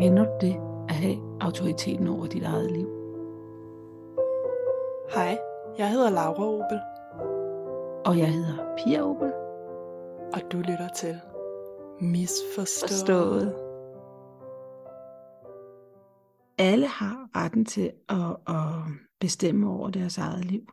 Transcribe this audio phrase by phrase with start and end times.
[0.00, 0.56] Kender du det
[0.88, 2.86] at have autoriteten over dit eget liv?
[5.14, 5.38] Hej,
[5.78, 6.80] jeg hedder Laura Opel.
[8.06, 9.32] Og jeg hedder Pia Opel.
[10.34, 11.20] Og du lytter til
[12.00, 12.90] Misforstået.
[12.90, 13.54] Forstået.
[16.58, 18.82] Alle har retten til at, at
[19.20, 20.66] bestemme over deres eget liv.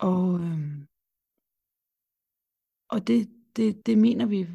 [0.00, 0.86] Og, øhm,
[2.90, 4.46] og det, det, det mener vi,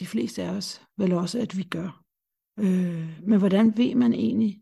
[0.00, 2.02] de fleste af os, vel også, at vi gør.
[2.58, 4.60] Øh, men hvordan ved man egentlig,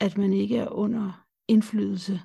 [0.00, 2.20] at man ikke er under indflydelse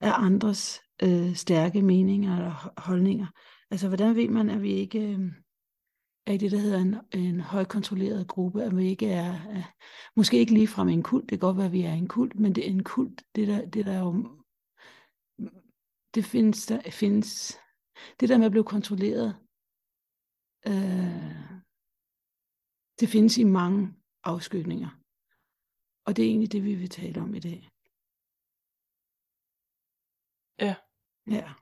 [0.00, 3.26] af andres øh, stærke meninger eller holdninger?
[3.70, 5.32] Altså, hvordan ved man, at vi ikke øh,
[6.26, 9.74] er i det, der hedder en, en højkontrolleret gruppe, at vi ikke er, er
[10.16, 12.40] måske ikke lige fra en kult, det kan godt være, at vi er en kult,
[12.40, 14.28] men det er en kult, det der, det der jo,
[16.14, 17.58] det findes, der findes,
[18.20, 19.36] det der med at blive kontrolleret,
[20.66, 21.50] øh,
[23.00, 23.94] det findes i mange
[24.24, 24.90] afskygninger.
[26.06, 27.68] Og det er egentlig det, vi vil tale om i dag.
[30.58, 30.74] Ja.
[31.26, 31.52] Ja.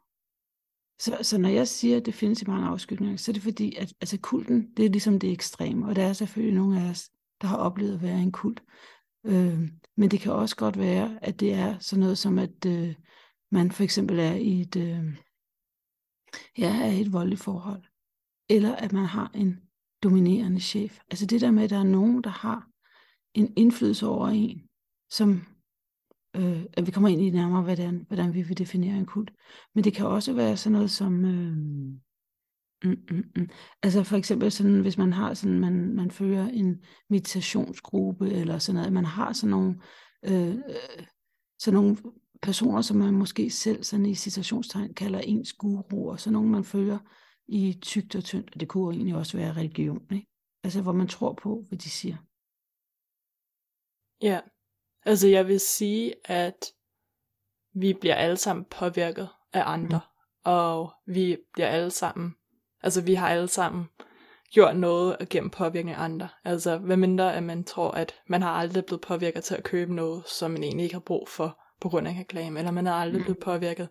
[1.01, 3.75] Så, så når jeg siger, at det findes i mange afskygninger, så er det fordi,
[3.75, 7.11] at altså kulten, det er ligesom det ekstreme, og der er selvfølgelig nogle af os,
[7.41, 8.63] der har oplevet at være en kult.
[9.25, 9.61] Øh,
[9.97, 12.95] men det kan også godt være, at det er sådan noget som, at øh,
[13.51, 15.17] man for eksempel er i et, øh,
[16.59, 17.83] ja, er i et voldeligt forhold,
[18.49, 19.61] eller at man har en
[20.03, 20.99] dominerende chef.
[21.11, 22.69] Altså det der med, at der er nogen, der har
[23.35, 24.63] en indflydelse over en,
[25.11, 25.43] som
[26.37, 29.33] øh, at vi kommer ind i nærmere, hvordan, hvordan vi vil definere en kult.
[29.75, 31.57] Men det kan også være sådan noget som, øh,
[32.85, 33.49] mm, mm, mm.
[33.83, 38.77] altså for eksempel sådan, hvis man har sådan, man, man fører en meditationsgruppe, eller sådan
[38.77, 39.81] noget, man har sådan nogle,
[40.25, 40.57] øh,
[41.59, 41.97] sådan nogle
[42.43, 46.65] personer, som man måske selv sådan i citationstegn kalder ens guru, og sådan nogle, man
[46.65, 46.99] følger
[47.49, 50.27] i tygt og tyndt, og det kunne egentlig også være religion, ikke?
[50.65, 52.17] Altså, hvor man tror på, hvad de siger.
[54.23, 54.41] Ja,
[55.05, 56.67] altså jeg vil sige, at
[57.75, 60.51] vi bliver alle sammen påvirket af andre, mm.
[60.53, 62.35] og vi bliver alle sammen,
[62.83, 63.87] altså vi har alle sammen
[64.53, 66.29] gjort noget gennem påvirkning af andre.
[66.45, 69.95] Altså, hvad mindre at man tror, at man har aldrig blevet påvirket til at købe
[69.95, 72.95] noget, som man egentlig ikke har brug for, på grund af reklame, eller man har
[72.95, 73.25] aldrig mm.
[73.25, 73.89] blevet påvirket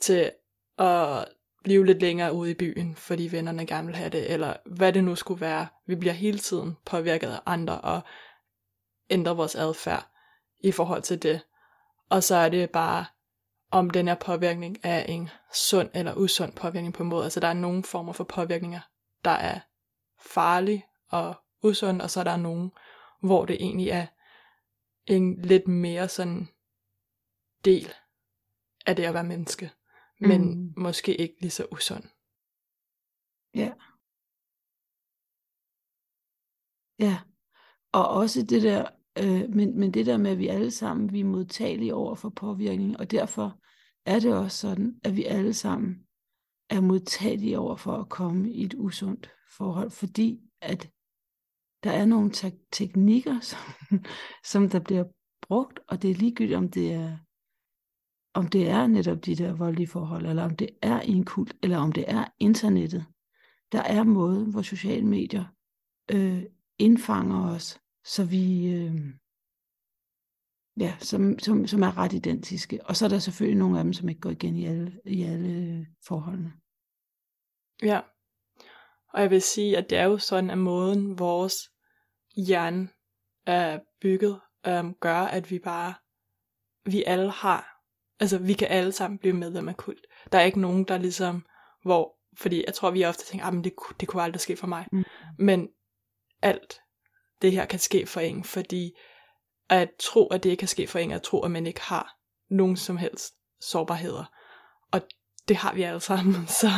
[0.00, 0.30] til
[0.78, 1.24] at
[1.64, 5.04] blive lidt længere ude i byen, fordi vennerne gerne vil have det, eller hvad det
[5.04, 5.66] nu skulle være.
[5.86, 8.00] Vi bliver hele tiden påvirket af andre, og
[9.10, 10.08] ændrer vores adfærd
[10.60, 11.40] i forhold til det.
[12.10, 13.04] Og så er det bare,
[13.70, 17.24] om den her påvirkning er en sund eller usund påvirkning på en måde.
[17.24, 18.80] Altså der er nogle former for påvirkninger,
[19.24, 19.60] der er
[20.20, 22.72] farlige og usund, og så er der nogen,
[23.20, 24.06] hvor det egentlig er
[25.06, 26.48] en lidt mere sådan
[27.64, 27.92] del
[28.86, 29.70] af det at være menneske
[30.20, 30.74] men mm.
[30.76, 32.04] måske ikke lige så usund.
[33.54, 33.72] Ja.
[36.98, 37.18] Ja,
[37.92, 38.88] og også det der,
[39.18, 42.28] øh, men, men det der med, at vi alle sammen, vi er modtagelige over for
[42.28, 43.60] påvirkning, og derfor
[44.06, 46.06] er det også sådan, at vi alle sammen
[46.70, 50.90] er modtagelige over for at komme i et usundt forhold, fordi at
[51.84, 53.58] der er nogle te- teknikker, som,
[54.44, 55.04] som der bliver
[55.42, 57.18] brugt, og det er ligegyldigt, om det er
[58.34, 61.56] om det er netop de der voldelige forhold, eller om det er i en kult,
[61.62, 63.06] eller om det er internettet.
[63.72, 65.44] Der er måden, hvor sociale medier
[66.10, 66.42] øh,
[66.78, 68.94] indfanger os, så vi, øh,
[70.80, 72.86] ja, som, som, som er ret identiske.
[72.86, 75.22] Og så er der selvfølgelig nogle af dem, som ikke går igen i alle, i
[75.22, 76.52] alle øh, forholdene.
[77.82, 78.00] Ja,
[79.08, 81.54] og jeg vil sige, at det er jo sådan, at måden vores
[82.36, 82.88] hjerne
[83.46, 85.94] er bygget, øh, gør, at vi bare,
[86.84, 87.73] vi alle har
[88.24, 90.06] Altså, vi kan alle sammen blive medlem af kult.
[90.32, 91.44] Der er ikke nogen, der ligesom,
[91.82, 94.66] hvor, fordi jeg tror, vi ofte tænker, ah, men det, det kunne aldrig ske for
[94.66, 94.86] mig.
[94.92, 95.04] Mm.
[95.38, 95.68] Men
[96.42, 96.80] alt
[97.42, 98.92] det her kan ske for en, fordi
[99.68, 102.16] at tro, at det ikke kan ske for en, at tro, at man ikke har
[102.50, 104.24] nogen som helst sårbarheder.
[104.92, 105.00] Og
[105.48, 106.46] det har vi alle sammen.
[106.60, 106.68] Så,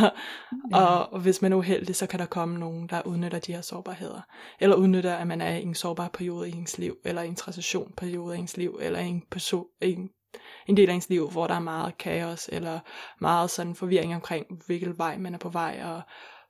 [0.73, 0.79] ja.
[0.79, 3.61] og, og hvis man er uheldig, så kan der komme nogen, der udnytter de her
[3.61, 4.21] sårbarheder.
[4.61, 7.93] Eller udnytter, at man er i en sårbar periode i ens liv, eller en transition
[7.97, 10.11] periode i ens liv, eller en, person, en
[10.67, 12.81] en del af ens liv, hvor der er meget kaos, eller
[13.21, 16.03] meget sådan forvirring omkring, hvilken vej man er på vej, og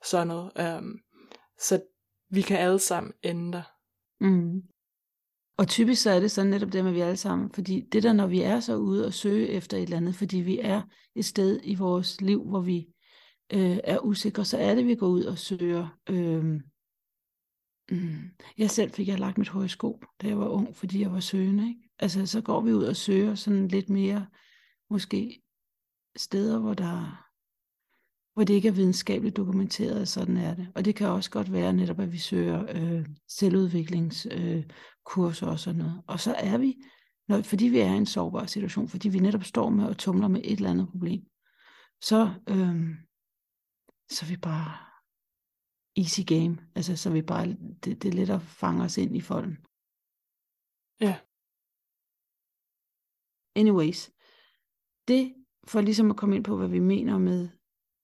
[0.05, 0.79] sådan noget.
[0.79, 0.99] Um,
[1.61, 1.83] så
[2.31, 3.63] vi kan alle sammen ændre.
[4.21, 4.63] Mm.
[5.59, 8.13] Og typisk så er det sådan netop det med, vi alle sammen, fordi det der,
[8.13, 10.83] når vi er så ude og søge efter et eller andet, fordi vi er
[11.15, 12.87] et sted i vores liv, hvor vi
[13.53, 15.99] øh, er usikre, så er det, vi går ud og søger.
[16.11, 16.61] Øh,
[17.91, 18.31] mm.
[18.59, 21.69] Jeg selv fik jeg lagt mit horoskop, da jeg var ung, fordi jeg var søgende.
[21.69, 21.87] Ikke?
[21.99, 24.27] altså så går vi ud og søger sådan lidt mere,
[24.91, 25.43] måske
[26.17, 27.23] steder, hvor der
[28.35, 30.69] hvor det ikke er videnskabeligt dokumenteret, at sådan er det.
[30.75, 35.79] Og det kan også godt være netop, at vi søger øh, selvudviklingskurser øh, og sådan
[35.79, 36.03] noget.
[36.07, 36.77] Og så er vi,
[37.29, 40.29] når, fordi vi er i en sårbar situation, fordi vi netop står med og tumler
[40.29, 41.23] med et eller andet problem,
[42.03, 42.89] så, øh,
[44.11, 44.86] så er vi bare
[45.97, 46.59] easy game.
[46.75, 47.47] Altså, så vi bare,
[47.85, 49.57] det, det er let at fange os ind i folden.
[51.01, 51.19] Ja.
[53.55, 54.11] Anyways,
[55.09, 55.35] det
[55.67, 57.49] for ligesom at komme ind på, hvad vi mener med,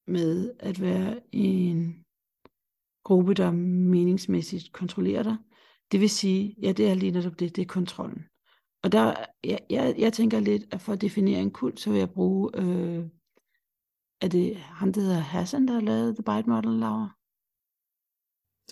[0.07, 2.05] med at være en
[3.05, 3.51] gruppe, der
[3.91, 5.37] meningsmæssigt kontrollerer dig.
[5.93, 8.25] Det vil sige, ja, det er lige netop det, det er kontrollen.
[8.83, 9.15] Og der,
[9.45, 12.51] jeg, jeg, jeg tænker lidt, at for at definere en kult, så vil jeg bruge,
[12.55, 13.07] øh,
[14.21, 17.22] er det ham, der hedder Hassan, der har lavet The Bite Model, Laura?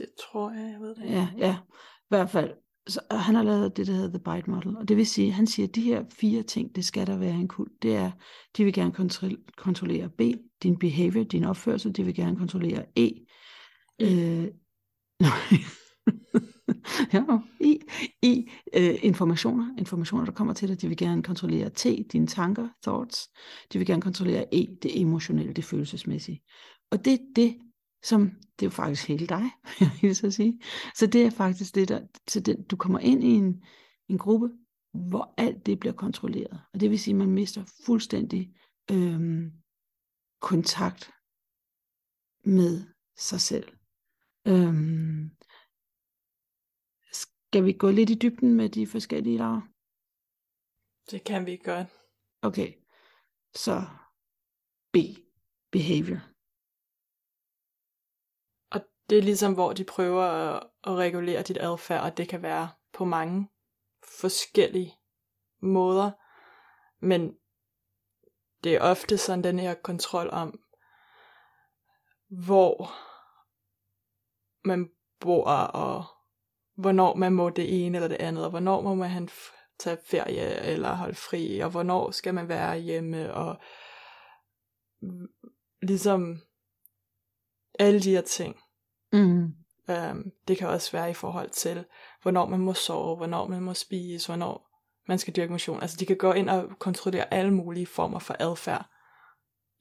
[0.01, 1.05] Det tror jeg, jeg ved det.
[1.05, 1.57] Ja, ja.
[2.01, 2.51] I hvert fald,
[2.89, 4.77] så han har lavet det, der hedder The Bite Model.
[4.77, 7.35] Og det vil sige, han siger, at de her fire ting, det skal der være
[7.35, 7.83] en kult.
[7.83, 8.11] Det er,
[8.57, 10.21] de vil gerne kontro- kontrollere B,
[10.63, 13.11] din behavior, din opførsel, de vil gerne kontrollere E.
[14.03, 14.49] Øh,
[17.13, 17.25] ja,
[17.61, 17.81] I,
[18.23, 22.69] I øh, informationer, informationer, der kommer til dig, de vil gerne kontrollere T, dine tanker,
[22.83, 23.29] thoughts.
[23.73, 26.43] De vil gerne kontrollere E, det emotionelle, det følelsesmæssige.
[26.91, 27.57] Og det er det,
[28.03, 29.51] som, det er jo faktisk hele dig,
[29.81, 30.63] jeg vil så sige.
[30.95, 33.65] Så det er faktisk det, der, så det, du kommer ind i en,
[34.09, 34.51] en gruppe,
[34.93, 36.63] hvor alt det bliver kontrolleret.
[36.73, 38.57] Og det vil sige, at man mister fuldstændig
[38.91, 39.53] øhm,
[40.41, 41.11] kontakt
[42.45, 42.85] med
[43.17, 43.69] sig selv.
[44.47, 45.31] Øhm,
[47.13, 49.61] skal vi gå lidt i dybden med de forskellige lager?
[51.11, 51.87] Det kan vi godt.
[52.43, 52.73] Okay,
[53.55, 53.87] så
[54.93, 54.97] B,
[55.73, 56.30] behavior
[59.11, 62.71] det er ligesom, hvor de prøver at, at regulere dit adfærd, og det kan være
[62.93, 63.49] på mange
[64.21, 64.95] forskellige
[65.61, 66.11] måder.
[67.01, 67.35] Men
[68.65, 70.61] det er ofte sådan den her kontrol om,
[72.29, 72.91] hvor
[74.65, 74.91] man
[75.21, 76.05] bor, og
[76.75, 79.29] hvornår man må det ene eller det andet, og hvornår må man
[79.79, 83.61] tage ferie eller holde fri, og hvornår skal man være hjemme, og
[85.83, 86.41] ligesom
[87.79, 88.61] alle de her ting.
[89.13, 89.55] Mm.
[89.91, 91.85] Øhm, det kan også være i forhold til,
[92.23, 94.71] hvornår man må sove, hvornår man må spise, hvornår
[95.09, 95.83] man skal dyrke motion.
[95.83, 98.91] Altså de kan gå ind og kontrollere alle mulige former for adfærd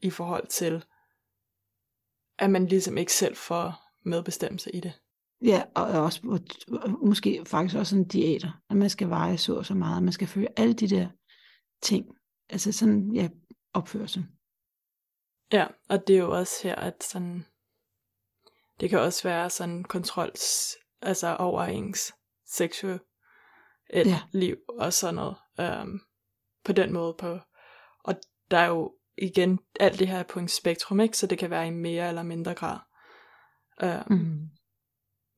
[0.02, 0.86] i forhold til,
[2.38, 3.74] at man ligesom ikke selv får
[4.06, 4.94] medbestemmelse i det.
[5.42, 6.42] Ja, og også
[7.02, 10.28] måske faktisk også en diæter, at man skal veje så og så meget, man skal
[10.28, 11.10] følge alle de der
[11.82, 12.06] ting,
[12.50, 13.30] altså sådan, ja,
[13.74, 14.26] opførsel.
[15.54, 17.46] Ja, og det er jo også her, at sådan,
[18.80, 20.32] det kan også være sådan kontrol
[21.02, 22.14] altså over ens
[22.48, 23.00] seksuelle
[23.94, 24.22] ja.
[24.32, 25.36] liv og sådan noget.
[25.82, 26.02] Um,
[26.66, 27.40] på den måde på.
[28.04, 28.16] Og
[28.52, 31.18] der er jo igen, alt det her er på en spektrum, ikke?
[31.18, 32.80] så det kan være i mere eller mindre grad.
[33.84, 34.50] Um, mm.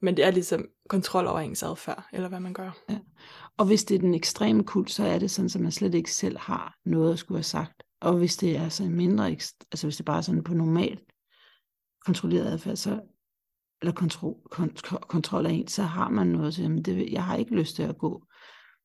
[0.01, 2.71] Men det er ligesom kontrol over ens adfærd, eller hvad man gør.
[2.89, 2.99] Ja.
[3.57, 6.13] Og hvis det er den ekstreme kult, så er det sådan, at man slet ikke
[6.13, 7.83] selv har noget at skulle have sagt.
[8.01, 11.11] Og hvis det er så mindre, altså hvis det bare er sådan på normalt
[12.05, 13.01] kontrolleret adfærd, så
[13.81, 17.35] eller kontrol, kont- kontrol af en, så har man noget til, men det, jeg har
[17.35, 18.25] ikke lyst til at gå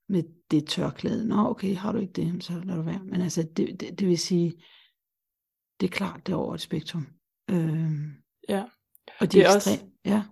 [0.09, 1.29] med det tørklæde.
[1.29, 3.01] Nå, okay, har du ikke det, så lad du være.
[3.03, 4.63] Men altså, det, det, det vil sige,
[5.81, 7.07] det er klart, det er over et spektrum.
[7.51, 7.91] Øh,
[8.49, 8.65] ja.
[9.21, 10.23] Og de det er ekstrem, også, ja.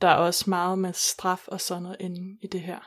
[0.00, 2.78] Der er også meget med straf og sådan noget inde i det her.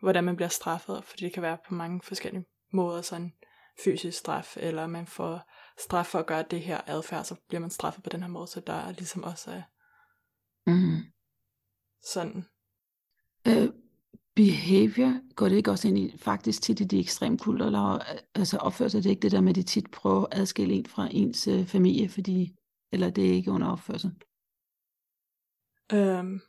[0.00, 3.32] Hvordan man bliver straffet, fordi det kan være på mange forskellige måder, sådan
[3.84, 7.70] fysisk straf, eller man får straf for at gøre det her adfærd, så bliver man
[7.70, 9.62] straffet på den her måde, så der er ligesom også
[10.68, 10.96] Mm.
[12.02, 12.44] Sådan.
[13.48, 13.68] Øh,
[14.34, 17.98] behavior, går det ikke også ind i faktisk tit i de ekstreme kulter, eller
[18.34, 20.86] altså opfører sig det ikke det der med, at de tit prøver at adskille en
[20.86, 22.56] fra ens øh, familie, fordi,
[22.92, 24.10] eller det er ikke under opførsel?
[25.92, 26.40] Øhm,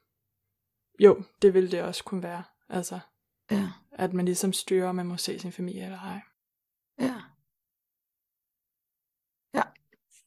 [0.99, 2.43] jo, det vil det også kunne være.
[2.69, 2.99] Altså,
[3.51, 3.71] ja.
[3.91, 6.21] at man ligesom styrer, om man må se sin familie eller ej.
[6.99, 7.21] Ja.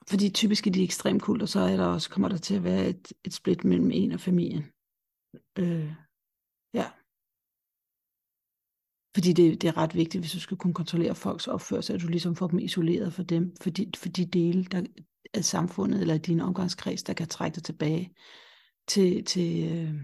[0.08, 2.86] Fordi typisk i de ekstreme kulter, så er der også, kommer der til at være
[2.88, 4.64] et, et split mellem en og familien.
[5.58, 5.92] Øh,
[6.74, 6.90] ja.
[9.14, 12.08] Fordi det, det er ret vigtigt, hvis du skal kunne kontrollere folks opførsel, at du
[12.08, 14.82] ligesom får dem isoleret for dem, for de, for de dele der,
[15.34, 18.14] af samfundet eller din omgangskreds, der kan trække dig tilbage
[18.88, 19.94] til, til, øh,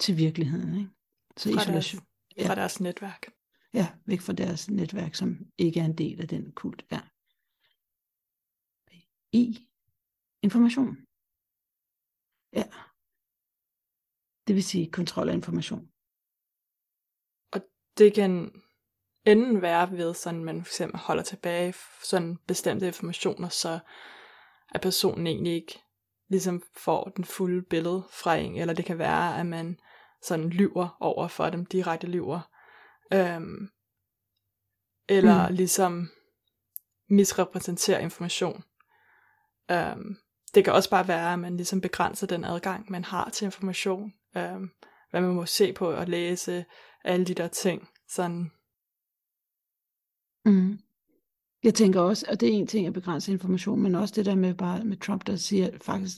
[0.00, 0.76] til virkeligheden.
[0.76, 0.90] Ikke?
[1.36, 2.00] Så fra isolation.
[2.00, 2.60] Deres, fra ja.
[2.60, 3.26] deres netværk.
[3.74, 6.84] Ja, væk fra deres netværk, som ikke er en del af den kult.
[6.92, 7.00] Ja
[9.32, 9.68] i
[10.42, 10.96] information.
[12.52, 12.64] Ja.
[14.46, 15.88] Det vil sige kontrol af information.
[17.52, 17.60] Og
[17.98, 18.62] det kan
[19.26, 23.78] enden være ved, sådan man for eksempel holder tilbage sådan bestemte informationer, så
[24.68, 25.82] at personen egentlig ikke
[26.28, 29.80] ligesom får den fulde billede fra en, eller det kan være, at man
[30.22, 32.40] sådan lyver over for dem, direkte lyver.
[33.12, 33.68] Øhm,
[35.08, 35.54] eller mm.
[35.54, 36.08] ligesom
[37.08, 38.64] misrepræsenterer information.
[39.70, 40.16] Øhm,
[40.54, 44.12] det kan også bare være, at man ligesom begrænser den adgang, man har til information.
[44.36, 44.70] Øhm,
[45.10, 46.64] hvad man må se på og læse,
[47.04, 47.88] alle de der ting.
[48.08, 48.50] Sådan.
[50.44, 50.78] Mm.
[51.62, 54.34] Jeg tænker også, og det er en ting at begrænse information, men også det der
[54.34, 56.16] med bare med Trump, der siger faktisk,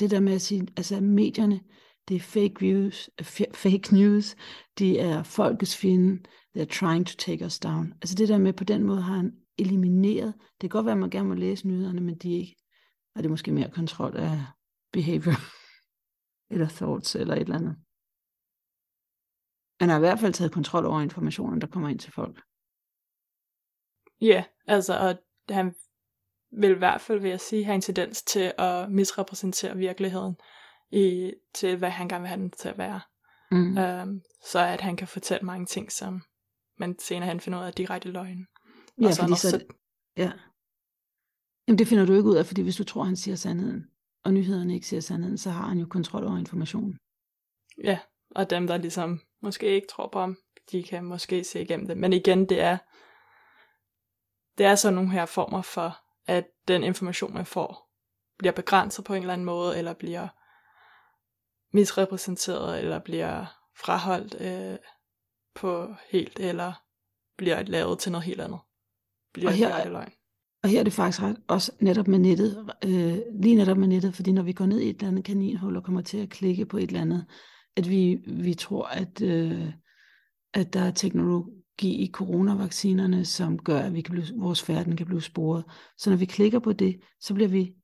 [0.00, 1.60] det der med at sige, altså medierne,
[2.08, 3.10] det er fake news,
[3.54, 4.36] fake news,
[4.78, 6.22] de er folkets fjende,
[6.58, 7.92] they're trying to take us down.
[7.92, 10.98] Altså det der med, på den måde har han elimineret, det kan godt være, at
[10.98, 12.56] man gerne må læse nyhederne, men de er ikke,
[13.14, 14.46] og det er måske mere kontrol af
[14.92, 15.34] behavior,
[16.52, 17.76] eller thoughts, eller et eller andet.
[19.80, 22.40] Han har i hvert fald taget kontrol over informationen, der kommer ind til folk.
[24.20, 25.16] Ja, yeah, altså, og
[25.54, 25.74] han
[26.50, 30.36] vil i hvert fald, vil jeg sige, have en tendens til at misrepræsentere virkeligheden
[30.90, 33.00] i, til, hvad han gerne vil have den til at være.
[33.50, 33.78] Mm.
[33.78, 36.22] Øhm, så at han kan fortælle mange ting, som
[36.78, 38.46] man senere han finder ud af direkte løgn.
[39.02, 39.64] Ja, og fordi så, så,
[40.16, 40.32] ja.
[41.68, 43.90] Jamen det finder du ikke ud af, fordi hvis du tror, han siger sandheden,
[44.24, 46.98] og nyhederne ikke siger sandheden, så har han jo kontrol over informationen.
[47.84, 47.98] Ja,
[48.30, 50.36] og dem, der ligesom måske ikke tror på ham,
[50.72, 51.96] de kan måske se igennem det.
[51.96, 52.78] Men igen, det er,
[54.58, 57.90] det er sådan nogle her former for, at den information, man får,
[58.38, 60.28] bliver begrænset på en eller anden måde, eller bliver
[61.76, 64.78] misrepræsenteret, eller bliver fraholdt øh,
[65.54, 66.72] på helt, eller
[67.36, 68.60] bliver lavet til noget helt andet.
[69.32, 70.12] Bliver og her, det løgn.
[70.62, 74.14] Og her er det faktisk ret, også netop med nettet, øh, lige netop med nettet,
[74.14, 76.66] fordi når vi går ned i et eller andet kaninhul og kommer til at klikke
[76.66, 77.26] på et eller andet,
[77.76, 79.72] at vi, vi tror, at, øh,
[80.54, 85.06] at der er teknologi i coronavaccinerne, som gør, at vi kan blive, vores færden kan
[85.06, 85.64] blive sporet.
[85.98, 87.74] Så når vi klikker på det, så bliver vi,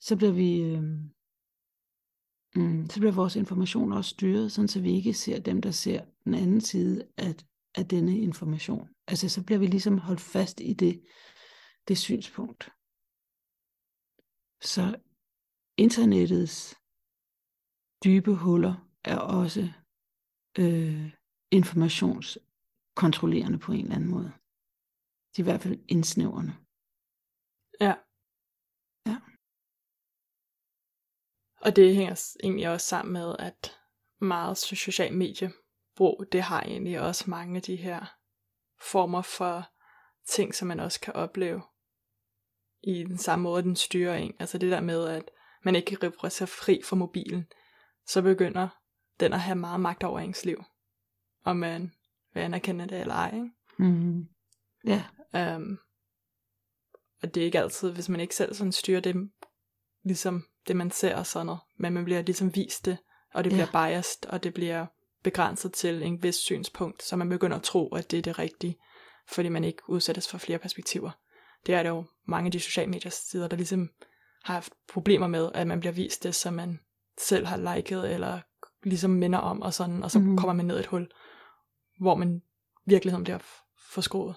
[0.00, 0.82] så bliver vi, øh,
[2.56, 6.00] mm, så bliver vores information også styret, sådan så vi ikke ser dem, der ser
[6.24, 7.34] den anden side af,
[7.74, 8.88] af denne information.
[9.06, 11.04] Altså så bliver vi ligesom holdt fast i det,
[11.88, 12.70] det synspunkt.
[14.62, 14.96] Så
[15.76, 16.76] internettets
[18.04, 19.72] dybe huller er også
[20.58, 21.12] øh,
[21.50, 24.32] informationskontrollerende på en eller anden måde.
[25.36, 26.52] De er i hvert fald indsnævrende.
[27.80, 27.94] Ja.
[29.06, 29.16] Ja.
[31.64, 33.80] Og det hænger egentlig også sammen med, at
[34.20, 35.12] meget social
[36.00, 38.16] mediebrug, det har egentlig også mange af de her
[38.80, 39.70] former for
[40.28, 41.62] ting, som man også kan opleve
[42.82, 44.34] i den samme måde, den styrer en.
[44.38, 45.30] Altså det der med, at
[45.64, 47.46] man ikke kan rive sig fri fra mobilen,
[48.06, 48.68] så begynder
[49.20, 50.64] den at have meget magt over ens liv.
[51.44, 51.92] Om man
[52.34, 53.34] vil anerkende det eller ej.
[53.34, 53.50] Ikke?
[53.78, 54.28] Mm.
[54.84, 55.04] Ja.
[55.56, 55.78] Um,
[57.22, 59.30] og det er ikke altid, hvis man ikke selv sådan styrer det,
[60.02, 62.98] ligesom det man ser og sådan noget, men man bliver ligesom vist det,
[63.32, 63.56] og det ja.
[63.56, 64.86] bliver biased, og det bliver
[65.22, 68.78] begrænset til en vis synspunkt, så man begynder at tro, at det er det rigtige,
[69.28, 71.10] fordi man ikke udsættes for flere perspektiver.
[71.66, 73.90] Det er der jo mange af de sociale medier sider, der ligesom
[74.44, 76.80] har haft problemer med, at man bliver vist det, som man
[77.18, 78.40] selv har liket, eller
[78.82, 80.36] ligesom minder om, og sådan, og så mm.
[80.36, 81.08] kommer man ned i et hul,
[82.00, 82.42] hvor man
[82.86, 83.38] virkeligheden bliver
[83.90, 84.34] forskroet.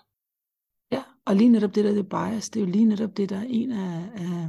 [0.92, 3.38] Ja, og lige netop det der, det bias, det er jo lige netop det, der
[3.38, 4.48] er en af, af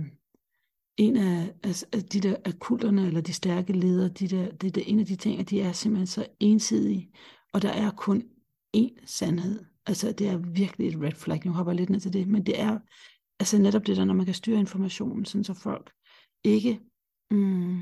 [0.96, 4.76] en af, af, af de der akulterne, eller de stærke ledere, de der, det, det
[4.76, 7.12] er en af de ting, at de er simpelthen så ensidige,
[7.52, 8.22] og der er kun
[8.76, 9.64] én sandhed.
[9.86, 11.40] Altså, det er virkelig et red flag.
[11.44, 12.78] Nu hopper jeg lidt ned til det, men det er
[13.40, 15.92] altså netop det der, når man kan styre informationen, sådan så folk
[16.44, 16.80] ikke,
[17.30, 17.80] mm,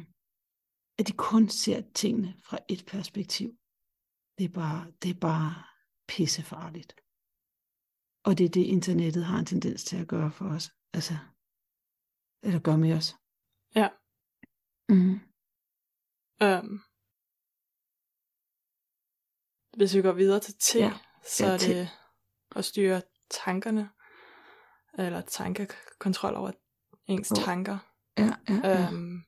[0.98, 3.54] at de kun ser tingene fra et perspektiv.
[4.38, 5.54] Det er bare, det er bare
[6.08, 6.94] pissefarligt.
[8.24, 10.70] Og det er det, internettet har en tendens til at gøre for os.
[10.92, 11.14] Altså,
[12.42, 13.16] eller gør med os.
[13.74, 13.88] Ja.
[14.88, 15.20] Mm.
[16.44, 16.82] Um,
[19.76, 20.92] hvis vi går videre til T, ja.
[21.24, 21.88] så ja, er det
[22.56, 23.90] at styre tankerne,
[24.98, 26.52] eller tankekontrol over
[27.06, 27.44] ens oh.
[27.44, 27.78] tanker.
[28.18, 28.88] Ja, ja, ja.
[28.88, 29.24] Um,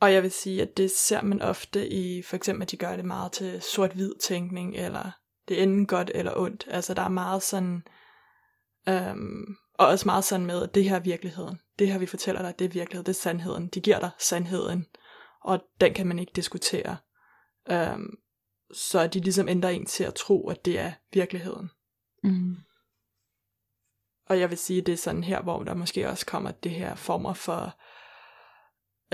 [0.00, 2.96] og jeg vil sige, at det ser man ofte i, for eksempel, at de gør
[2.96, 5.10] det meget til sort-hvid tænkning, eller
[5.48, 6.64] det er enten godt eller ondt.
[6.68, 7.82] Altså der er meget sådan,
[8.90, 11.58] um, og også meget sådan med, at det her er virkeligheden.
[11.78, 13.68] Det her, vi fortæller dig, det er virkelighed, det er sandheden.
[13.68, 14.86] De giver dig sandheden,
[15.40, 16.96] og den kan man ikke diskutere.
[17.72, 18.18] Um,
[18.74, 21.70] så de ligesom ændrer en til at tro, at det er virkeligheden.
[22.22, 22.56] Mm.
[24.26, 26.94] Og jeg vil sige, det er sådan her, hvor der måske også kommer det her
[26.94, 27.78] former for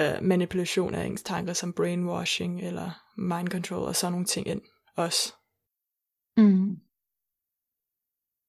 [0.00, 4.62] uh, manipulation af ens tanker, som brainwashing eller mind control og sådan nogle ting ind
[4.96, 5.34] også.
[6.36, 6.80] Mm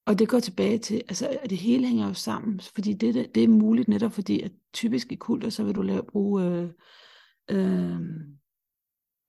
[0.10, 3.36] og det går tilbage til, altså at det hele hænger jo sammen, fordi det, det,
[3.36, 6.70] det er muligt netop fordi, at typisk i kulter, så vil du lave, bruge øh,
[7.52, 8.00] øh,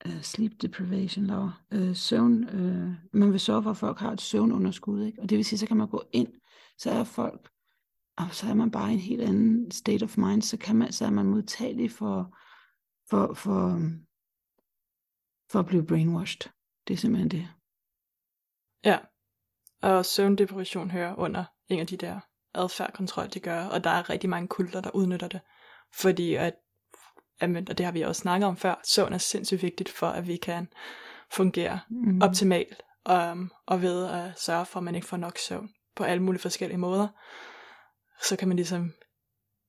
[0.07, 4.21] øh sleep deprivation law, øh, søvn, øh, man vil sørge for, at folk har et
[4.21, 5.23] søvnunderskud, ikke?
[5.23, 6.29] og det vil sige, så kan man gå ind,
[6.79, 7.51] så er folk,
[8.17, 10.93] og så er man bare i en helt anden state of mind, så, kan man,
[10.93, 12.37] så er man modtagelig for,
[13.11, 13.81] for, for,
[15.53, 16.53] for at blive brainwashed.
[16.89, 17.49] Det er simpelthen det.
[18.85, 18.99] Ja,
[19.81, 22.21] og søvndepression hører under en af de der
[22.55, 25.41] adfærdkontrol, de gør, og der er rigtig mange kulter, der udnytter det,
[25.93, 26.55] fordi at
[27.43, 30.37] og det har vi også snakket om før, søvn er sindssygt vigtigt for, at vi
[30.37, 30.69] kan
[31.31, 32.23] fungere mm.
[32.23, 36.23] optimalt, um, og ved at sørge for, at man ikke får nok søvn på alle
[36.23, 37.09] mulige forskellige måder,
[38.23, 38.93] så kan man ligesom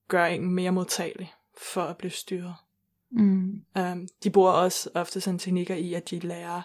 [0.08, 1.34] gøre en mere modtagelig
[1.72, 2.56] for at blive styret.
[3.12, 3.66] Mm.
[3.80, 6.62] Um, de bruger også ofte sådan teknikker i, at de lærer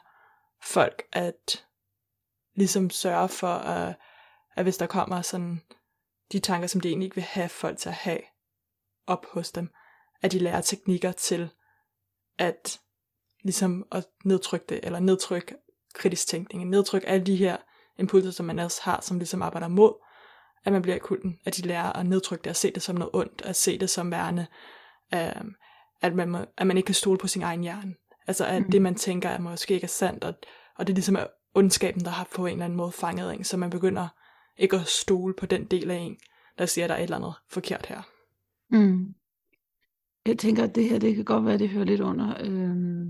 [0.62, 1.66] folk at
[2.56, 3.94] ligesom sørge for, at,
[4.56, 5.62] at hvis der kommer sådan
[6.32, 8.20] de tanker, som de egentlig ikke vil have folk til at have
[9.06, 9.70] op hos dem,
[10.22, 11.50] at de lærer teknikker til
[12.38, 12.80] at
[13.42, 15.54] ligesom at nedtrykke det, eller nedtrykke
[15.94, 17.56] kritisk tænkning, nedtrykke alle de her
[17.98, 19.92] impulser, som man også har, som ligesom arbejder mod,
[20.64, 22.96] at man bliver i kulten, at de lærer at nedtrykke det, og se det som
[22.96, 24.46] noget ondt, at se det som værende,
[25.14, 25.44] øh,
[26.02, 27.94] at, man må, at man ikke kan stole på sin egen hjerne.
[28.26, 28.70] Altså at mm.
[28.70, 30.34] det, man tænker, er måske ikke er sandt, og,
[30.76, 33.56] og det ligesom er ondskaben, der har på en eller anden måde fanget en, så
[33.56, 34.08] man begynder
[34.56, 36.16] ikke at stole på den del af en,
[36.58, 38.02] der siger, at der er et eller andet forkert her.
[38.70, 39.14] Mm.
[40.26, 43.06] Jeg tænker, at det her, det kan godt være, at det hører lidt under øh,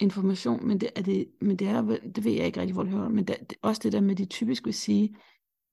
[0.00, 1.82] information, men det, er det, men det, er,
[2.14, 4.16] det ved jeg ikke rigtig, hvor det hører men det, det, også det der med,
[4.16, 5.16] de typisk vil sige,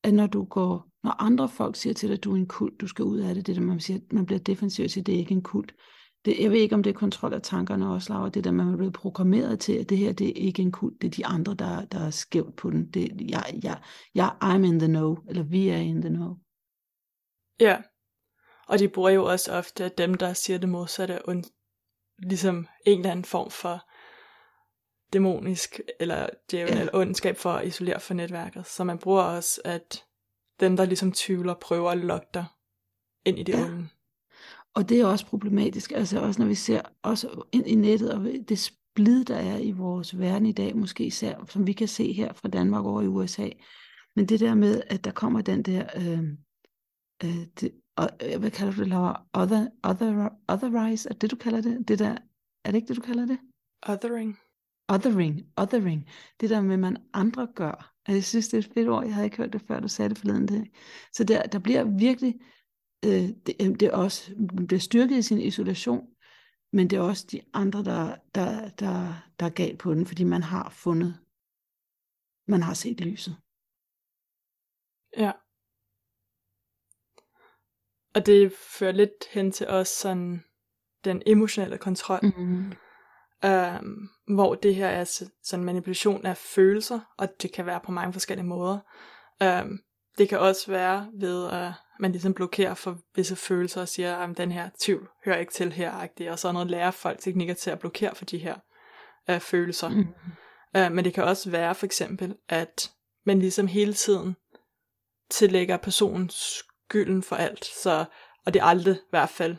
[0.04, 2.82] at når du går, når andre folk siger til dig, at du er en kult,
[2.82, 5.06] du skal ud af det, det der man siger, man bliver defensiv og siger, at
[5.06, 5.76] det er ikke en kult.
[6.26, 8.74] Det, jeg ved ikke, om det er kontrol af tankerne også, Laura, det der, man
[8.74, 11.26] er blevet programmeret til, at det her, det er ikke en kult, det er de
[11.26, 12.92] andre, der, der er skævt på den.
[12.92, 13.82] Det, jeg, jeg,
[14.16, 16.36] jeg, I'm in the know, eller vi er in the know.
[17.60, 17.78] Ja,
[18.68, 21.44] og de bruger jo også ofte, at dem, der siger det modsatte, und,
[22.20, 23.90] ligesom en eller anden form for
[25.14, 26.80] dæmonisk eller djævel ja.
[26.80, 28.68] eller ondskab for at isolere for netværket.
[28.68, 30.04] Så man bruger også, at
[30.60, 32.46] dem, der ligesom tvivler, prøver at lokke dig
[33.26, 33.66] ind i det ja.
[33.66, 33.88] onde.
[34.76, 38.26] Og det er også problematisk, altså også når vi ser også ind i nettet, og
[38.50, 42.12] det splid, der er i vores verden i dag, måske især, som vi kan se
[42.12, 43.50] her fra Danmark over i USA.
[44.16, 46.24] Men det der med, at der kommer den der, øh,
[47.24, 49.26] øh, det, og, øh, hvad kalder du det, Laura?
[49.34, 51.88] Other, other, otherize, er det du kalder det?
[51.88, 52.18] det der,
[52.66, 53.40] er det ikke det, du kalder det?
[53.88, 54.38] Othering.
[54.90, 56.10] Othering, othering.
[56.42, 57.94] Det der med, man andre gør.
[58.08, 59.06] Og jeg synes, det er et fedt ord.
[59.06, 60.72] Jeg havde ikke hørt det før, du sagde det forleden dag.
[61.14, 62.36] Så der, der bliver virkelig,
[63.06, 64.32] øh, det, øh, det er også,
[64.68, 66.08] bliver styrket i sin isolation,
[66.74, 70.24] men det er også de andre, der, der, der, der er galt på den, fordi
[70.24, 71.20] man har fundet,
[72.48, 73.38] man har set lyset.
[75.18, 75.32] Ja.
[78.16, 80.44] Og det fører lidt hen til også sådan
[81.06, 82.20] den emotionelle kontrol.
[82.24, 82.74] Mm-hmm.
[83.46, 88.14] Øhm, hvor det her er sådan manipulation af følelser, og det kan være på mange
[88.14, 88.80] forskellige måder.
[89.44, 89.80] Øhm,
[90.18, 94.38] det kan også være ved, at man ligesom blokerer for visse følelser og siger, at
[94.38, 97.80] den her tvivl hører ikke til her, og så noget lærer folk teknikker til at
[97.80, 98.56] blokere for de her
[99.30, 99.90] øh, følelser.
[99.90, 100.08] Mm.
[100.76, 102.92] Øh, men det kan også være for eksempel, at
[103.26, 104.36] man ligesom hele tiden
[105.30, 108.06] tillægger personen skylden for alt, så,
[108.46, 109.58] og det er aldrig i hvert fald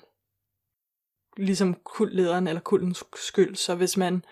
[1.37, 4.25] ligesom kultlederen eller kultens skyld, så hvis man,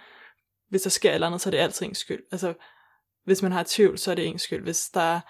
[0.68, 2.22] hvis der sker et eller andet, så er det altid ens skyld.
[2.32, 2.54] Altså,
[3.24, 4.62] hvis man har tvivl, så er det ens skyld.
[4.62, 5.20] Hvis der,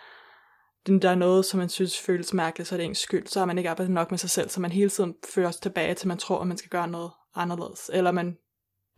[0.86, 3.26] der er noget, som man synes føles mærkeligt, så er det ens skyld.
[3.26, 5.62] Så har man ikke arbejdet nok med sig selv, så man hele tiden fører sig
[5.62, 7.90] tilbage til, man tror, at man skal gøre noget anderledes.
[7.92, 8.36] Eller man,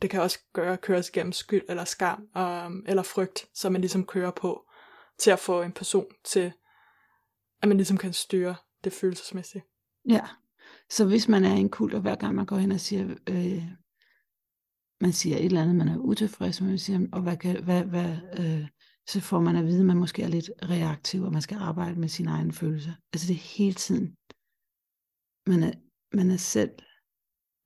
[0.02, 4.06] det kan også gøre, køres igennem skyld eller skam, øhm, eller frygt, så man ligesom
[4.06, 4.62] kører på
[5.18, 6.52] til at få en person til,
[7.62, 9.64] at man ligesom kan styre det følelsesmæssige.
[10.08, 10.26] Ja,
[10.90, 13.62] så hvis man er en kult, og hver gang man går hen og siger, øh,
[15.00, 17.82] man siger et eller andet, man er utilfreds med, man siger, og hvad, kan, hvad,
[17.82, 18.66] hvad, øh,
[19.08, 22.00] så får man at vide, at man måske er lidt reaktiv, og man skal arbejde
[22.00, 22.92] med sine egne følelser.
[23.12, 24.16] Altså det er hele tiden.
[25.46, 25.72] Man er,
[26.16, 26.72] man er selv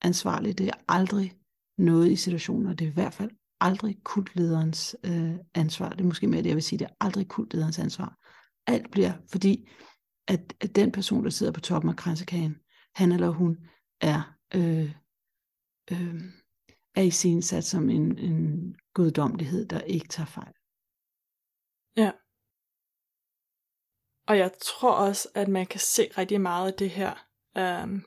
[0.03, 0.59] ansvarlig.
[0.59, 1.33] Det er aldrig
[1.79, 5.89] noget i situationer, det er i hvert fald aldrig kultlederens øh, ansvar.
[5.89, 6.79] Det er måske mere det, jeg vil sige.
[6.79, 8.19] Det er aldrig kultlederens ansvar.
[8.67, 9.69] Alt bliver, fordi
[10.29, 12.57] at, at den person, der sidder på toppen af kransekagen,
[12.95, 13.59] han eller hun
[14.01, 14.95] er, øh,
[15.93, 16.23] øh,
[16.95, 20.53] er i sin sat som en, en guddommelighed, der ikke tager fejl.
[21.97, 22.13] Ja.
[24.31, 27.27] Og jeg tror også, at man kan se rigtig meget af det her,
[27.59, 28.03] øhm,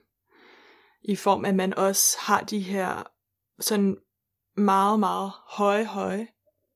[1.03, 3.03] i form af, at man også har de her
[3.59, 3.97] sådan
[4.57, 6.27] meget, meget høje, høje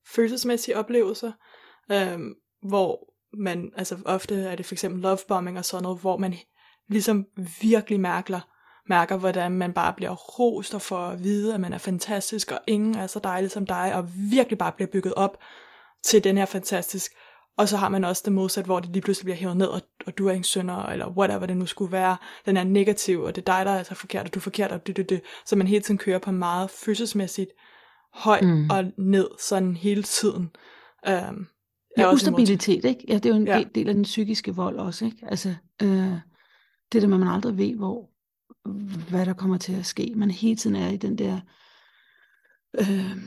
[0.07, 1.31] følelsesmæssige oplevelser,
[1.91, 6.35] øhm, hvor man, altså ofte er det for eksempel lovebombing og sådan noget, hvor man
[6.89, 7.25] ligesom
[7.61, 8.39] virkelig mærker,
[8.89, 12.59] mærker, hvordan man bare bliver rost og får at vide, at man er fantastisk, og
[12.67, 15.37] ingen er så dejlig som dig, og virkelig bare bliver bygget op
[16.03, 17.11] til den her fantastisk.
[17.57, 19.81] Og så har man også det modsat, hvor det lige pludselig bliver hævet ned, og,
[20.05, 22.17] og du er en sønder, eller whatever det nu skulle være.
[22.45, 24.71] Den er negativ, og det er dig, der er så forkert, og du er forkert,
[24.71, 25.21] og det, det, det.
[25.45, 27.51] Så man hele tiden kører på meget følelsesmæssigt
[28.13, 28.69] højt mm.
[28.69, 30.49] og ned, sådan hele tiden.
[31.09, 31.47] Um,
[31.97, 33.05] ja, ustabilitet, ikke?
[33.07, 33.63] Ja, det er jo en ja.
[33.75, 35.17] del af den psykiske vold også, ikke?
[35.27, 36.13] Altså, øh,
[36.91, 38.09] det der med, at man aldrig ved, hvor,
[39.09, 40.13] hvad der kommer til at ske.
[40.15, 41.39] Man hele tiden er i den der,
[42.79, 43.17] øh,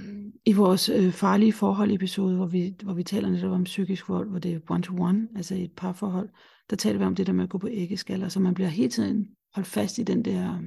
[0.44, 4.29] i vores øh, farlige forhold episode, hvor vi, hvor vi taler netop om psykisk vold,
[4.31, 6.29] hvor det er one-to-one, altså i et parforhold,
[6.70, 8.90] der taler vi om det der med at gå på æggeskaller, så man bliver hele
[8.90, 10.61] tiden holdt fast i den der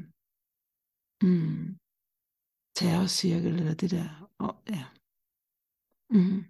[1.22, 1.78] mm,
[2.76, 4.86] terrorcirkel, eller det der, og, ja,
[6.10, 6.44] mm,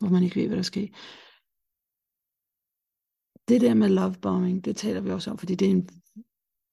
[0.00, 0.88] hvor man ikke ved, hvad der sker.
[3.48, 5.88] Det der med lovebombing, det taler vi også om, fordi det er en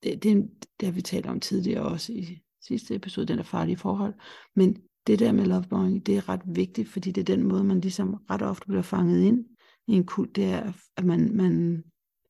[0.04, 3.78] det, det, det har vi talt om tidligere også i sidste episode, den er farlige
[3.78, 4.14] forhold.
[4.56, 4.78] Men
[5.08, 8.14] det der med lovebombing, det er ret vigtigt, fordi det er den måde, man ligesom
[8.14, 9.46] ret ofte bliver fanget ind
[9.88, 11.84] i en kult, det er, at man, man,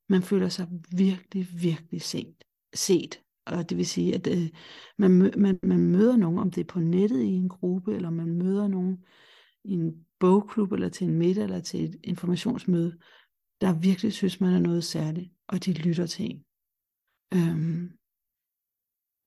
[0.09, 3.19] man føler sig virkelig, virkelig sent, set.
[3.45, 4.49] Og det vil sige, at øh,
[4.97, 8.27] man, man, man møder nogen, om det er på nettet i en gruppe, eller man
[8.27, 8.97] møder nogen
[9.63, 12.97] i en bogklub, eller til en middag, eller til et informationsmøde,
[13.61, 16.43] der virkelig synes, man er noget særligt, og de lytter til en.
[17.33, 17.96] Øhm,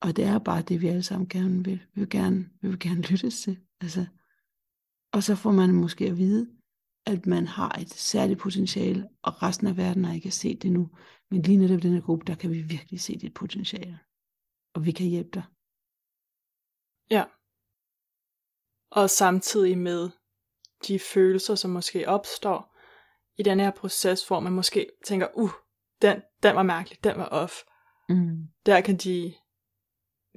[0.03, 1.81] og det er bare det, vi alle sammen gerne vil.
[1.95, 3.59] Vi vil gerne, vi vil gerne lyttes til.
[3.81, 4.07] Altså,
[5.13, 6.51] og så får man måske at vide,
[7.07, 10.91] at man har et særligt potentiale, og resten af verden har ikke set det nu.
[11.31, 13.99] Men lige netop i den her gruppe, der kan vi virkelig se dit potentiale.
[14.75, 15.45] Og vi kan hjælpe dig.
[17.11, 17.25] Ja.
[18.91, 20.11] Og samtidig med
[20.89, 22.77] de følelser, som måske opstår
[23.39, 25.51] i den her proces, hvor man måske tænker, uh,
[26.03, 27.53] den, den var mærkelig, den var off.
[28.09, 28.49] Mm.
[28.67, 29.35] Der kan de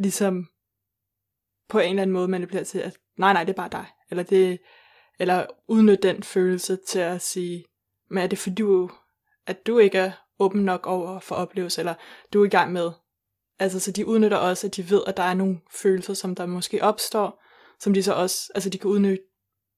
[0.03, 0.47] ligesom
[1.69, 3.85] på en eller anden måde manipulere til, at nej, nej, det er bare dig.
[4.09, 4.59] Eller, det,
[5.19, 7.65] eller udnytte den følelse til at sige,
[8.09, 8.89] men er det fordi du,
[9.47, 11.93] at du ikke er åben nok over for oplevelse, eller
[12.33, 12.91] du er i gang med.
[13.59, 16.45] Altså, så de udnytter også, at de ved, at der er nogle følelser, som der
[16.45, 17.43] måske opstår,
[17.79, 19.23] som de så også, altså de kan udnytte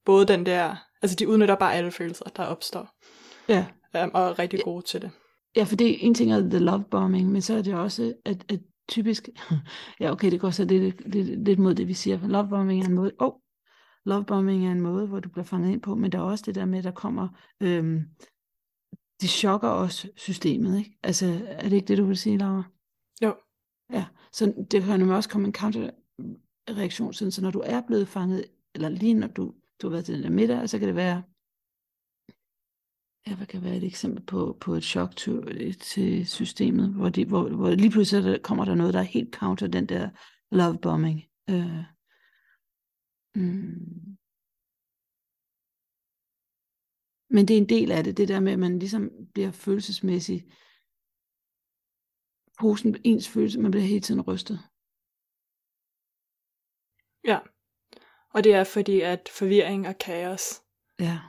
[0.05, 2.89] både den der, altså de udnytter bare alle følelser, der opstår.
[3.49, 3.65] Ja.
[4.03, 5.11] Um, og er rigtig gode til det.
[5.55, 8.51] Ja, for det en ting er the love bombing, men så er det også, at,
[8.51, 9.29] at typisk,
[9.99, 12.87] ja okay, det går så lidt, lidt, lidt mod det, vi siger, love bombing er
[12.87, 13.33] en måde, oh,
[14.05, 16.43] love bombing er en måde, hvor du bliver fanget ind på, men der er også
[16.47, 17.27] det der med, at der kommer,
[17.61, 18.01] øhm,
[19.21, 20.97] de chokker også systemet, ikke?
[21.03, 22.63] Altså, er det ikke det, du vil sige, Laura?
[23.21, 23.35] Jo.
[23.93, 28.07] Ja, så det kan jo også komme en counterreaktion, sådan, så når du er blevet
[28.07, 28.45] fanget,
[28.75, 31.23] eller lige når du, du har været til den der middag, så kan det være,
[33.27, 37.25] ja, hvad kan være et eksempel på, på et chok til, til systemet, hvor, de,
[37.25, 40.09] hvor, hvor lige pludselig der kommer der noget, der er helt counter den der
[40.51, 41.19] love bombing.
[41.49, 41.83] Øh,
[43.35, 44.17] mm.
[47.29, 50.45] Men det er en del af det, det der med, at man ligesom bliver følelsesmæssigt,
[52.59, 54.59] posen, ens følelse, man bliver hele tiden rystet.
[57.31, 57.39] Ja,
[58.33, 60.61] og det er fordi, at forvirring og kaos
[60.99, 61.19] ja.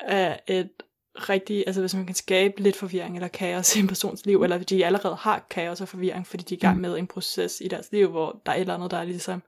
[0.00, 0.82] er et
[1.14, 4.58] rigtig, altså hvis man kan skabe lidt forvirring eller kaos i en persons liv, eller
[4.58, 6.82] de allerede har kaos og forvirring, fordi de er i gang mm.
[6.82, 9.42] med en proces i deres liv, hvor der er et eller andet, der er ligesom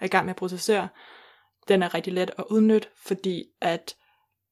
[0.00, 0.88] er i gang med at processere,
[1.68, 3.96] den er rigtig let at udnytte, fordi at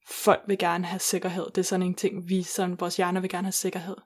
[0.09, 1.45] folk vil gerne have sikkerhed.
[1.45, 3.97] Det er sådan en ting, vi som vores hjerner vil gerne have sikkerhed.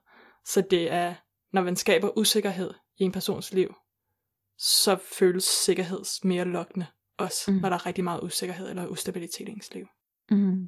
[0.45, 1.13] Så det er,
[1.53, 3.75] når man skaber usikkerhed i en persons liv,
[4.57, 6.85] så føles sikkerhed mere lokkende
[7.17, 7.57] også, mm.
[7.57, 9.87] når der er rigtig meget usikkerhed eller ustabilitet i ens liv.
[10.31, 10.67] Mm.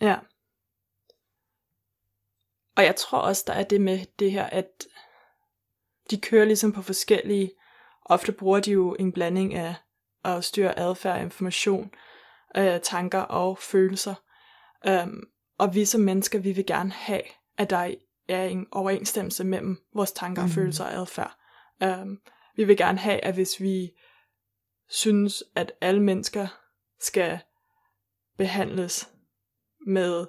[0.00, 0.18] Ja.
[2.76, 4.86] Og jeg tror også, der er det med det her, at
[6.10, 7.52] de kører ligesom på forskellige,
[8.04, 9.74] ofte bruger de jo en blanding af
[10.24, 11.90] at styre adfærd, information,
[12.56, 14.14] øh, tanker og følelser.
[14.88, 15.22] Um,
[15.58, 17.22] og vi som mennesker, vi vil gerne have,
[17.58, 17.94] at der
[18.28, 20.48] er en overensstemmelse mellem vores tanker, mm.
[20.48, 21.36] følelser og adfærd.
[21.84, 22.20] Um,
[22.56, 23.90] vi vil gerne have, at hvis vi
[24.88, 26.46] synes, at alle mennesker
[27.00, 27.38] skal
[28.38, 29.11] behandles
[29.86, 30.26] med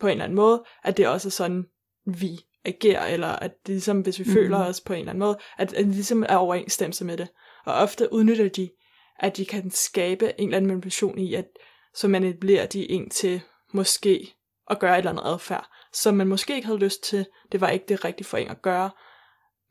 [0.00, 1.66] på en eller anden måde, at det også er sådan,
[2.06, 4.34] vi agerer, eller at det ligesom, hvis vi mm-hmm.
[4.34, 7.28] føler os på en eller anden måde, at, at det ligesom er overensstemmelse med det.
[7.64, 8.70] Og ofte udnytter de,
[9.18, 11.46] at de kan skabe en eller anden manipulation i, at
[11.94, 13.40] så manipulerer de en til
[13.72, 14.34] måske
[14.70, 17.68] at gøre et eller andet adfærd, som man måske ikke havde lyst til, det var
[17.68, 18.90] ikke det rigtige for en at gøre,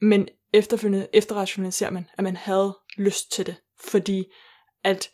[0.01, 4.25] men efterfølgende efterrationaliserer man, at man havde lyst til det, fordi
[4.83, 5.09] at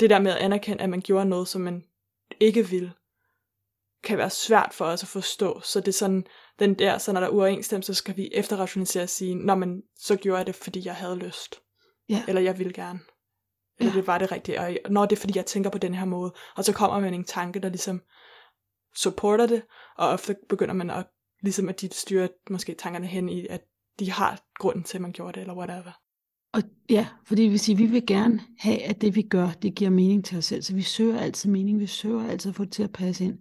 [0.00, 1.84] det der med at anerkende, at man gjorde noget, som man
[2.40, 2.92] ikke ville,
[4.04, 5.60] kan være svært for os at forstå.
[5.60, 6.24] Så det er sådan,
[6.58, 9.82] den der, så når der er uoverensstemmelse, så skal vi efterrationalisere og sige, Nå, men
[9.98, 11.60] så gjorde jeg det, fordi jeg havde lyst.
[12.08, 12.22] Ja.
[12.28, 13.00] Eller jeg ville gerne.
[13.78, 13.98] Eller Ja.
[13.98, 14.60] det var det rigtige.
[14.60, 16.32] Og når det er, fordi jeg tænker på den her måde.
[16.56, 18.02] Og så kommer man en tanke, der ligesom
[18.96, 19.62] supporter det,
[19.96, 21.06] og ofte begynder man at,
[21.42, 23.60] ligesom at de styrer måske tankerne hen i, at
[23.98, 26.00] de har grunden til, at man gjorde det, eller whatever.
[26.52, 29.74] Og ja, fordi det vil sige, vi vil gerne have, at det vi gør, det
[29.74, 30.62] giver mening til os selv.
[30.62, 33.38] Så vi søger altid mening, vi søger altid at få det til at passe ind.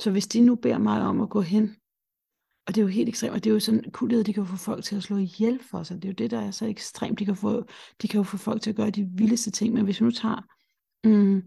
[0.00, 1.76] Så hvis de nu beder mig om at gå hen,
[2.66, 4.48] og det er jo helt ekstremt, og det er jo sådan, kuldighed, de kan jo
[4.48, 5.96] få folk til at slå ihjel for sig.
[5.96, 7.18] Det er jo det, der er så ekstremt.
[7.18, 7.64] De kan, få,
[8.02, 10.10] de kan jo få folk til at gøre de vildeste ting, men hvis vi nu
[10.10, 10.42] tager
[11.04, 11.42] mm,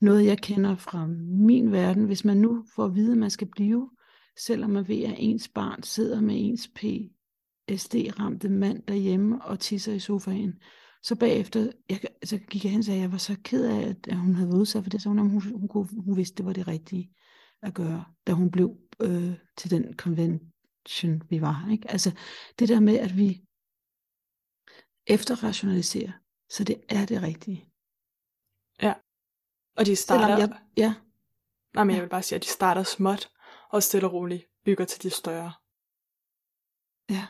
[0.00, 1.06] noget, jeg kender fra
[1.46, 3.90] min verden, hvis man nu får at vide, at man skal blive,
[4.38, 9.98] selvom man ved, at ens barn sidder med ens PSD-ramte mand derhjemme og tisser i
[9.98, 10.54] sofaen,
[11.02, 13.88] så bagefter, jeg, så gik jeg hen og sagde, at jeg var så ked af,
[13.88, 16.46] at, at hun havde været udsat for det, så hun, hun, hun, hun vidste, det
[16.46, 17.10] var det rigtige
[17.62, 21.68] at gøre, da hun blev øh, til den convention, vi var.
[21.70, 21.90] Ikke?
[21.90, 22.10] Altså
[22.58, 23.44] det der med, at vi
[25.06, 26.12] efterrationaliserer,
[26.50, 27.72] så det er det rigtige.
[29.76, 30.94] Og de starter, jeg, ja,
[31.74, 32.02] nej, men jeg ja.
[32.02, 33.30] vil bare sige, at de starter småt,
[33.70, 35.52] og stille og roligt bygger til de større.
[37.10, 37.26] Ja.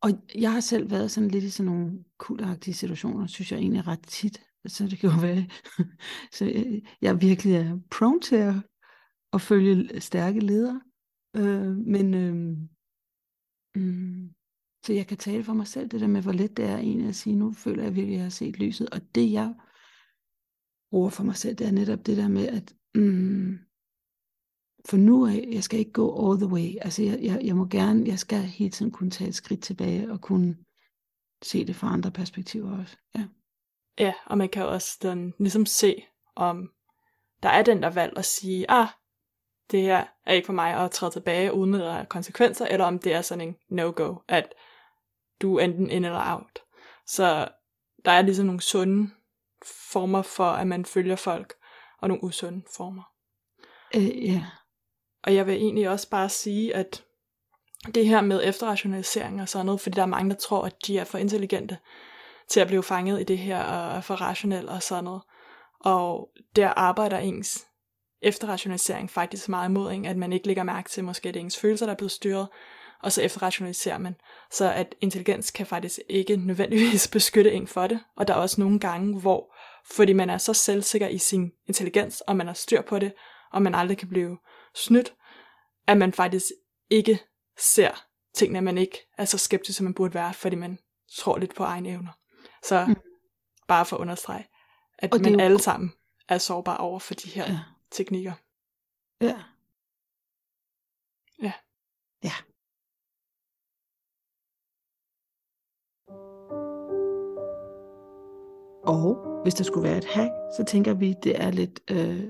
[0.00, 3.86] Og jeg har selv været sådan lidt i sådan nogle kultagtige situationer, synes jeg egentlig
[3.86, 4.42] ret tit.
[4.66, 5.46] Så det kan jo være,
[6.36, 8.54] så jeg, jeg virkelig er prone til at,
[9.32, 10.80] at følge stærke ledere.
[11.36, 12.34] Øh, men øh,
[13.82, 14.34] mm,
[14.84, 17.08] så jeg kan tale for mig selv, det der med, hvor let det er egentlig
[17.08, 18.90] at sige, nu føler jeg virkelig, at jeg har set lyset.
[18.90, 19.54] Og det jeg
[20.90, 23.58] bruger for mig selv, det er netop det der med, at mm,
[24.88, 26.74] for nu af, jeg skal ikke gå all the way.
[26.80, 30.12] Altså jeg, jeg, jeg må gerne, jeg skal hele tiden kunne tage et skridt tilbage
[30.12, 30.56] og kunne
[31.42, 32.96] se det fra andre perspektiver også.
[33.14, 33.28] Ja.
[33.98, 36.04] Ja, og man kan også den, ligesom se,
[36.36, 36.70] om
[37.42, 38.88] der er den der valg at sige, ah,
[39.70, 42.86] det her er ikke for mig at træde tilbage, uden at der er konsekvenser, eller
[42.86, 44.54] om det er sådan en no-go, at
[45.42, 46.58] du er enten in eller out.
[47.06, 47.48] Så
[48.04, 49.10] der er ligesom nogle sunde
[49.92, 51.54] former for, at man følger folk,
[52.00, 53.02] og nogle usunde former.
[53.94, 54.44] Øh, ja.
[55.22, 57.04] Og jeg vil egentlig også bare sige, at
[57.94, 60.98] det her med efterrationalisering og sådan noget, fordi der er mange, der tror, at de
[60.98, 61.78] er for intelligente
[62.48, 65.22] til at blive fanget i det her, og er for rationelle og sådan noget.
[65.80, 67.67] Og der arbejder ens
[68.22, 71.44] efterrationalisering faktisk meget imod en, at man ikke lægger mærke til måske, at det er
[71.44, 72.48] ens følelser, der er blevet styret,
[73.02, 74.14] og så efterrationaliserer man.
[74.50, 78.60] Så at intelligens kan faktisk ikke nødvendigvis beskytte en for det, og der er også
[78.60, 79.54] nogle gange, hvor
[79.90, 83.12] fordi man er så selvsikker i sin intelligens, og man har styr på det,
[83.52, 84.38] og man aldrig kan blive
[84.74, 85.14] snydt,
[85.86, 86.44] at man faktisk
[86.90, 87.18] ikke
[87.58, 88.04] ser
[88.34, 90.78] tingene, man ikke er så skeptisk, som man burde være, fordi man
[91.16, 92.12] tror lidt på egne evner.
[92.62, 92.96] Så Mm.
[93.68, 94.46] bare for at understrege,
[94.98, 95.92] at Og man jo- alle sammen
[96.28, 97.58] er sårbare over for de her Ja.
[97.90, 98.34] Teknikker.
[99.20, 99.38] Ja.
[101.46, 101.54] Ja.
[102.28, 102.36] Ja.
[108.94, 112.28] Og hvis der skulle være et hack, så tænker vi, det er lidt øh,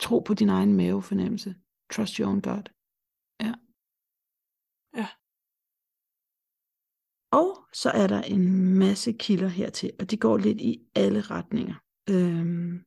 [0.00, 1.54] tro på din egen mavefornemmelse.
[1.92, 2.66] Trust your own gut.
[3.44, 3.52] Ja.
[5.00, 5.08] Ja.
[7.40, 8.44] Og så er der en
[8.78, 11.76] masse kilder hertil, og de går lidt i alle retninger.
[12.10, 12.84] Øhm,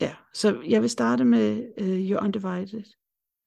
[0.00, 2.84] ja, så jeg vil starte med uh, Your Undivided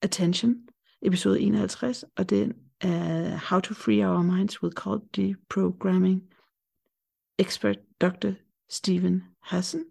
[0.02, 0.56] Attention,
[1.02, 6.34] episode 51, og den er How to Free Our Minds with Cold Deprogramming
[7.40, 8.32] expert Dr.
[8.70, 9.86] Stephen Hassan.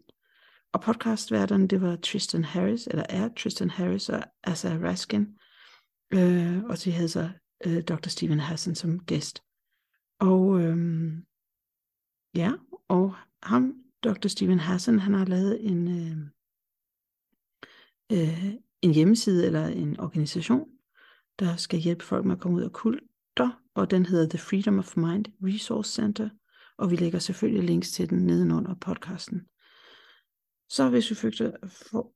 [0.73, 5.39] Og podcastværterne, det var Tristan Harris, eller er Tristan Harris og Asa Raskin.
[6.15, 7.31] Øh, og de havde så
[7.67, 8.09] øh, Dr.
[8.09, 9.43] Stephen Hassan som gæst.
[10.21, 11.25] Og øhm,
[12.35, 12.53] ja,
[12.89, 14.29] og ham, Dr.
[14.29, 16.17] Stephen Hassan, han har lavet en, øh,
[18.13, 20.69] øh, en hjemmeside eller en organisation,
[21.39, 24.79] der skal hjælpe folk med at komme ud af kulter, og den hedder The Freedom
[24.79, 26.29] of Mind Resource Center,
[26.79, 29.41] og vi lægger selvfølgelig links til den nedenunder podcasten.
[30.69, 31.33] Så hvis vi fik
[31.67, 32.13] for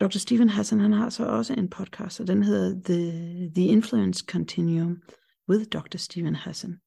[0.00, 0.18] Dr.
[0.18, 5.02] Stephen Hassan, han har så også en podcast, og den hedder The, The Influence Continuum
[5.48, 5.96] with Dr.
[5.96, 6.80] Stephen Hassan.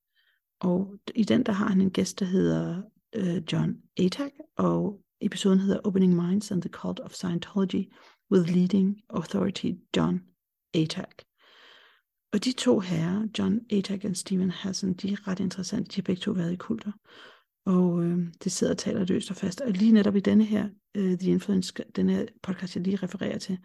[0.59, 2.81] Og i den, der har han en gæst, der hedder
[3.15, 7.93] øh, John Atak, og episoden hedder Opening Minds and the Cult of Scientology
[8.31, 10.21] with Leading Authority John
[10.73, 11.23] Atack.
[12.33, 15.89] Og de to herrer, John Atack og Stephen Hassan, de er ret interessante.
[15.89, 16.91] De har begge to været i kulter.
[17.65, 19.61] Og øh, det sidder og taler løst og fast.
[19.61, 23.37] Og lige netop i denne her, øh, The Influence, denne her podcast, jeg lige refererer
[23.37, 23.57] til,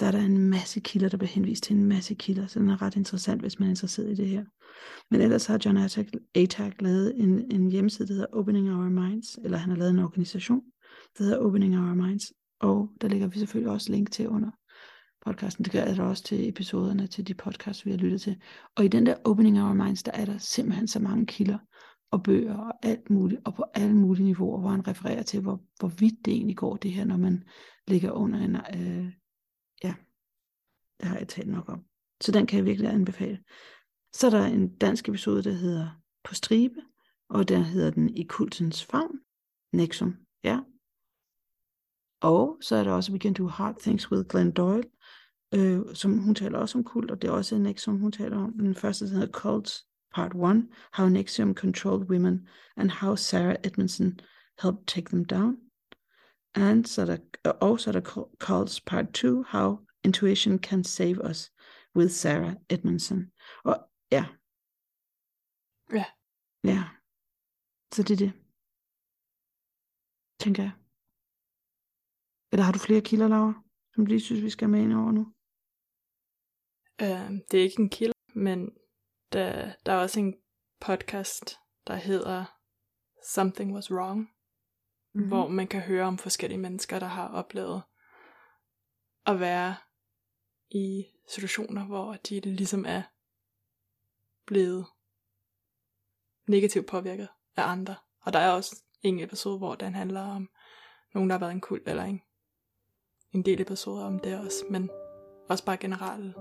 [0.00, 2.70] der er der en masse kilder, der bliver henvist til en masse kilder, så den
[2.70, 4.44] er ret interessant, hvis man er interesseret i det her.
[5.10, 9.38] Men ellers har John Atack, Atack lavet en, en hjemmeside, der hedder Opening Our Minds,
[9.44, 10.62] eller han har lavet en organisation,
[11.18, 14.50] der hedder Opening Our Minds, og der ligger vi selvfølgelig også link til under
[15.26, 15.64] podcasten.
[15.64, 18.42] Det gør der også til episoderne til de podcasts, vi har lyttet til.
[18.76, 21.58] Og i den der Opening Our Minds, der er der simpelthen så mange kilder
[22.10, 25.60] og bøger og alt muligt, og på alle mulige niveauer, hvor han refererer til, hvor,
[25.78, 27.44] hvor vidt det egentlig går, det her, når man
[27.88, 29.12] ligger under en, øh,
[29.84, 29.94] ja,
[31.00, 31.84] det har jeg talt nok om.
[32.20, 33.38] Så den kan jeg virkelig anbefale.
[34.12, 35.88] Så er der en dansk episode, der hedder
[36.24, 36.80] På stribe,
[37.28, 39.18] og der hedder den I kultens favn,
[39.72, 40.58] Nexum, ja.
[42.22, 44.84] Og så er der også We Can Do Hard Things with Glenn Doyle,
[45.54, 48.36] øh, som hun taler også om kult, og det er også en Nexum, hun taler
[48.36, 48.52] om.
[48.52, 54.20] Den første hedder Cults Part 1, How Nexium Controlled Women, and How Sarah Edmondson
[54.62, 55.56] Helped Take Them Down.
[56.54, 57.18] And så er der,
[57.60, 61.52] og så er der Cults Part 2, How Intuition Can Save Us,
[61.96, 63.32] with Sarah Edmondson.
[63.64, 64.26] Og ja.
[65.92, 66.04] Ja.
[66.64, 66.84] Ja.
[67.94, 68.32] Så det er det.
[70.40, 70.81] Tænker jeg.
[72.52, 73.62] Eller har du flere kilder, Laura,
[73.94, 75.20] som du lige synes, vi skal med ind over nu?
[77.02, 78.70] Uh, det er ikke en kilde, men
[79.32, 80.34] der, der er også en
[80.80, 82.44] podcast, der hedder
[83.28, 85.28] Something Was Wrong, mm-hmm.
[85.28, 87.82] hvor man kan høre om forskellige mennesker, der har oplevet
[89.26, 89.76] at være
[90.70, 93.02] i situationer, hvor de ligesom er
[94.46, 94.86] blevet
[96.46, 97.96] negativt påvirket af andre.
[98.20, 100.50] Og der er også en episode, hvor den handler om
[101.14, 102.22] nogen, der har været en kult, eller en,
[103.32, 104.90] en del episoder om det også, men
[105.48, 106.36] også bare generelt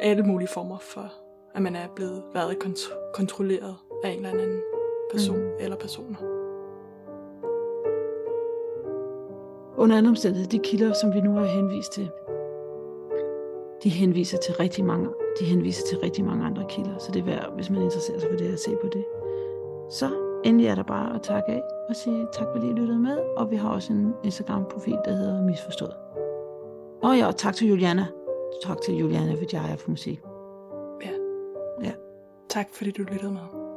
[0.00, 1.12] alle mulige former for,
[1.54, 4.60] at man er blevet været kont- kontrolleret af en eller anden
[5.12, 5.50] person mm.
[5.60, 6.16] eller personer.
[9.76, 12.10] Under andre omstændigheder, de kilder, som vi nu har henvist til,
[13.82, 15.08] de henviser til rigtig mange,
[15.40, 18.30] de henviser til rigtig mange andre kilder, så det er værd, hvis man interesserer sig
[18.30, 19.04] for det, at se på det.
[19.90, 23.18] Så endelig er der bare at takke af og sige tak, fordi I lyttede med,
[23.36, 25.94] og vi har også en Instagram-profil, der hedder Misforstået.
[27.02, 28.06] Og ja, og tak til Juliana.
[28.64, 30.20] Tak til Juliana Vijaya for musik.
[31.04, 31.10] Ja.
[31.82, 31.92] Ja.
[32.48, 33.67] Tak fordi du lyttede med.